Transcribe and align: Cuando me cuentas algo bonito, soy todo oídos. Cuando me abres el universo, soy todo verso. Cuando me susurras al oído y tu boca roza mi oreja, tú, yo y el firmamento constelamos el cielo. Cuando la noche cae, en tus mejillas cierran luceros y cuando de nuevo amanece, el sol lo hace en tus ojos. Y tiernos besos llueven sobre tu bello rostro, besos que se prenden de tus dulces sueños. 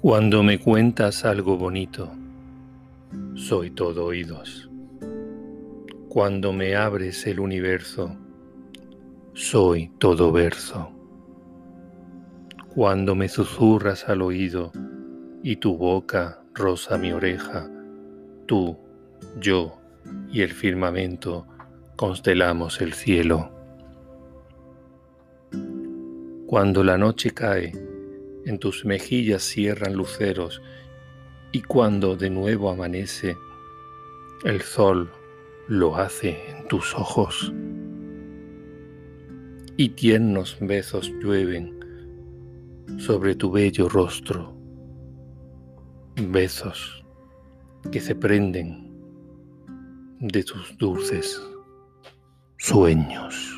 Cuando 0.00 0.44
me 0.44 0.60
cuentas 0.60 1.24
algo 1.24 1.56
bonito, 1.56 2.12
soy 3.34 3.72
todo 3.72 4.04
oídos. 4.04 4.70
Cuando 6.08 6.52
me 6.52 6.76
abres 6.76 7.26
el 7.26 7.40
universo, 7.40 8.16
soy 9.32 9.90
todo 9.98 10.30
verso. 10.30 10.92
Cuando 12.76 13.16
me 13.16 13.28
susurras 13.28 14.08
al 14.08 14.22
oído 14.22 14.70
y 15.42 15.56
tu 15.56 15.76
boca 15.76 16.44
roza 16.54 16.96
mi 16.96 17.10
oreja, 17.10 17.68
tú, 18.46 18.78
yo 19.40 19.80
y 20.30 20.42
el 20.42 20.52
firmamento 20.52 21.44
constelamos 21.96 22.80
el 22.80 22.92
cielo. 22.92 23.50
Cuando 26.46 26.84
la 26.84 26.96
noche 26.96 27.32
cae, 27.32 27.87
en 28.48 28.58
tus 28.58 28.84
mejillas 28.84 29.42
cierran 29.42 29.94
luceros 29.94 30.62
y 31.52 31.60
cuando 31.62 32.16
de 32.16 32.30
nuevo 32.30 32.70
amanece, 32.70 33.36
el 34.44 34.62
sol 34.62 35.10
lo 35.66 35.96
hace 35.96 36.50
en 36.50 36.66
tus 36.68 36.94
ojos. 36.94 37.52
Y 39.76 39.90
tiernos 39.90 40.56
besos 40.60 41.12
llueven 41.20 41.78
sobre 42.98 43.34
tu 43.36 43.50
bello 43.50 43.88
rostro, 43.88 44.56
besos 46.16 47.04
que 47.92 48.00
se 48.00 48.14
prenden 48.14 48.88
de 50.20 50.42
tus 50.42 50.76
dulces 50.78 51.40
sueños. 52.56 53.57